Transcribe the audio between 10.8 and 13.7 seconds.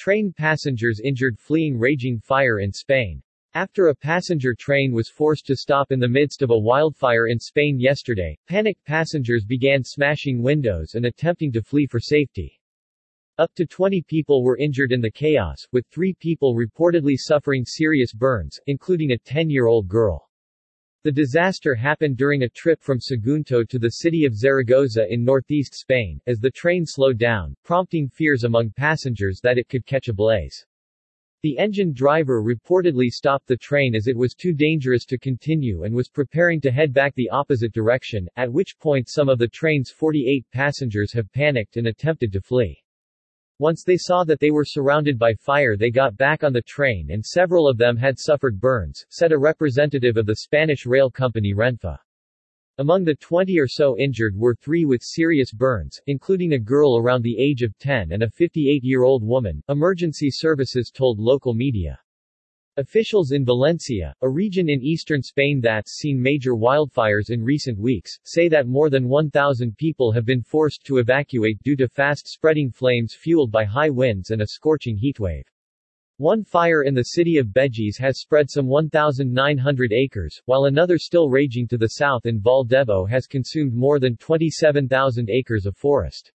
and attempting to flee for safety. Up to